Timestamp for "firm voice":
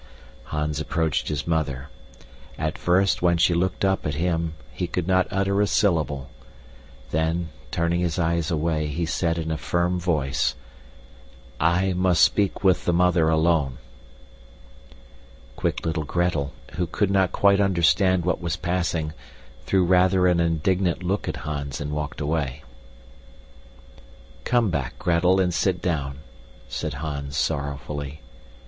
9.59-10.55